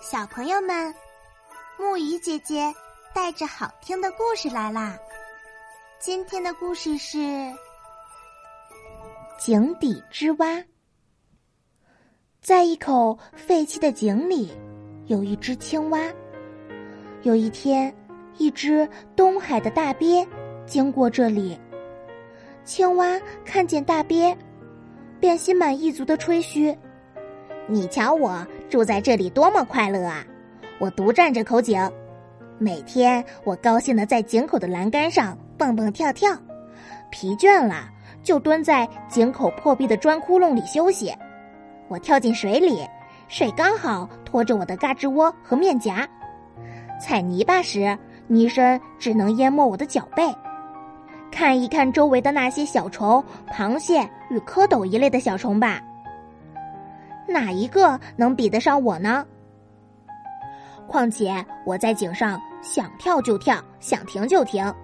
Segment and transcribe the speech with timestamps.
[0.00, 0.94] 小朋友们，
[1.76, 2.72] 木鱼姐姐
[3.12, 4.96] 带着好听的故事来啦！
[5.98, 7.18] 今天的故事是
[9.40, 10.46] 《井底之蛙》。
[12.40, 14.52] 在一口废弃的井里，
[15.06, 16.00] 有一只青蛙。
[17.22, 17.92] 有一天，
[18.36, 20.24] 一只东海的大鳖
[20.64, 21.58] 经过这里，
[22.64, 24.34] 青蛙看见大鳖，
[25.18, 26.74] 便心满意足的吹嘘
[27.66, 30.24] ：“你瞧我。”住在这里多么快乐啊！
[30.78, 31.90] 我独占这口井，
[32.58, 36.30] 每天我高兴的在井口的栏杆上蹦蹦跳跳，
[37.10, 37.88] 疲倦了
[38.22, 41.12] 就蹲在井口破壁的砖窟窿里休息。
[41.88, 42.86] 我跳进水里，
[43.28, 46.06] 水刚好托着我的嘎吱窝和面颊；
[47.00, 47.96] 踩泥巴时，
[48.26, 50.22] 泥深只能淹没我的脚背。
[51.30, 55.80] 看一看周围的那些小虫、螃蟹与蝌蚪一类的小虫吧。
[57.28, 59.24] 哪一个能比得上我呢？
[60.86, 64.74] 况且我在井上想跳就跳，想停就停，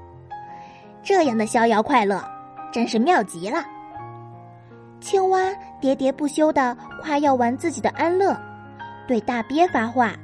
[1.02, 2.22] 这样的逍遥快乐
[2.70, 3.64] 真是妙极了。
[5.00, 8.38] 青蛙喋喋不休的夸耀完自己的安乐，
[9.08, 10.14] 对大鳖发话：“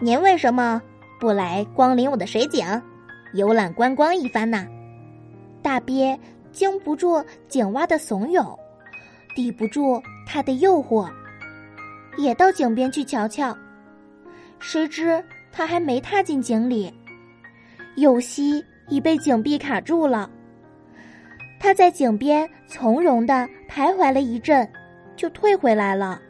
[0.00, 0.80] 您为什么
[1.20, 2.66] 不来光临我的水井，
[3.34, 4.66] 游览观光一番呢？”
[5.62, 6.18] 大鳖
[6.52, 8.56] 经不住井蛙的怂恿，
[9.34, 11.06] 抵不住他的诱惑。
[12.16, 13.56] 也到井边去瞧瞧，
[14.58, 15.22] 谁知
[15.52, 16.92] 他还没踏进井里，
[17.96, 20.30] 右膝已被井壁卡住了。
[21.58, 24.68] 他在井边从容的徘徊了一阵，
[25.16, 26.20] 就退回来了。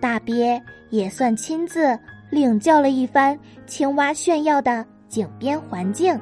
[0.00, 0.60] 大鳖
[0.90, 1.98] 也算亲自
[2.30, 6.18] 领教了一番青蛙炫耀的井边环境，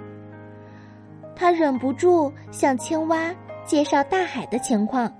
[1.34, 5.12] 他忍不住向青蛙介绍大海的情况。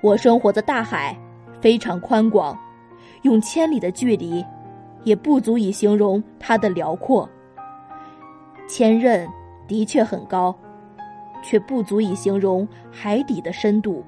[0.00, 1.16] 我生活的大海。
[1.64, 2.54] 非常宽广，
[3.22, 4.44] 用千里的距离，
[5.02, 7.26] 也不足以形容它的辽阔。
[8.68, 9.26] 千仞
[9.66, 10.54] 的确很高，
[11.42, 14.04] 却不足以形容海底的深度。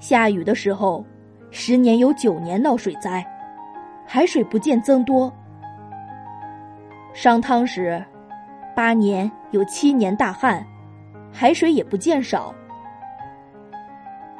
[0.00, 1.02] 下雨的时候，
[1.50, 3.26] 十年有九年闹水灾，
[4.04, 5.32] 海水不见增多；
[7.14, 8.04] 商汤时，
[8.76, 10.62] 八年有七年大旱，
[11.32, 12.54] 海水也不见少。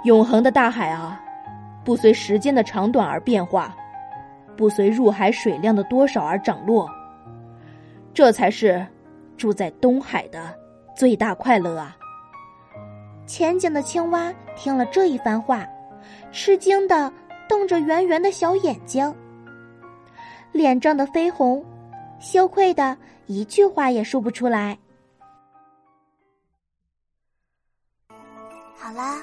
[0.05, 1.19] 永恒的大海啊！
[1.89, 3.75] 不随时间的长短而变化，
[4.59, 6.87] 不随入海水量的多少而涨落，
[8.13, 8.87] 这才是
[9.39, 10.55] 住在东海的
[10.95, 11.97] 最大快乐啊！
[13.27, 15.67] 浅井的青蛙听了这一番话，
[16.31, 17.11] 吃惊的
[17.49, 19.11] 瞪着圆圆的小眼睛，
[20.53, 21.65] 脸涨得绯红，
[22.21, 22.95] 羞愧的
[23.25, 24.77] 一句话也说不出来。
[28.77, 29.23] 好啦，